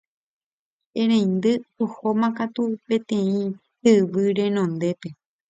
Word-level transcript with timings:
che 0.91 1.01
reindy 1.09 1.53
ohóma 1.83 2.27
katu 2.37 2.63
peteĩ 2.87 3.39
tyvy 3.81 4.25
renondépe 4.37 5.09